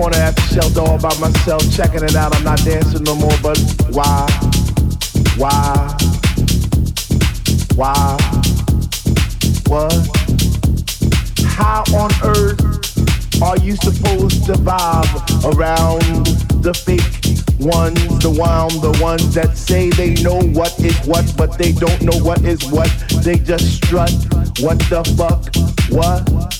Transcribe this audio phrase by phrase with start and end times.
[0.00, 2.34] corner at the shelter all by myself, checking it out.
[2.34, 3.58] I'm not dancing no more, but
[3.90, 4.26] why?
[5.36, 5.94] Why?
[7.76, 8.16] Why?
[9.68, 9.92] What?
[11.44, 16.24] How on earth are you supposed to vibe around
[16.64, 17.20] the fake
[17.60, 22.00] ones, the one, the ones that say they know what is what, but they don't
[22.00, 22.88] know what is what?
[23.22, 24.12] They just strut.
[24.60, 25.44] What the fuck?
[25.92, 26.59] What?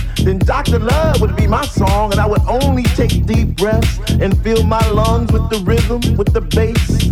[0.23, 0.79] then Dr.
[0.79, 4.85] Love would be my song, and I would only take deep breaths and fill my
[4.89, 7.11] lungs with the rhythm, with the bass.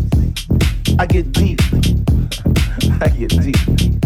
[1.00, 1.60] I get deep.
[3.02, 3.99] I get deep.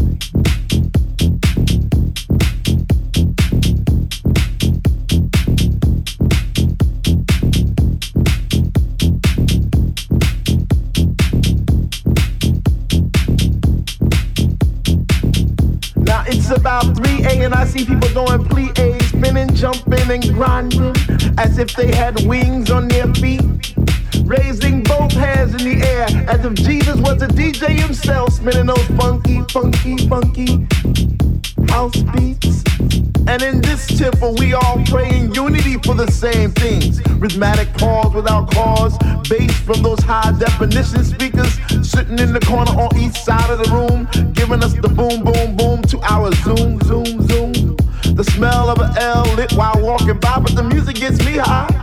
[16.54, 20.96] About 3A and I see people doing plie, spinning, jumping, and grinding
[21.38, 23.42] as if they had wings on their feet.
[24.26, 28.86] Raising both hands in the air as if Jesus was a DJ himself, spinning those
[28.98, 30.68] funky, funky, funky
[31.74, 32.64] house beats.
[33.26, 37.02] And in this temple, we all pray in unity for the same things.
[37.24, 38.96] Rhythmic pause without cause,
[39.28, 41.52] bass from those high definition speakers
[41.82, 45.58] sitting in the corner on each side of the room, giving us the boom, boom,
[45.58, 47.76] boom to our zoom, zoom, zoom.
[48.20, 51.83] The smell of an L lit while walking by, but the music gets me high.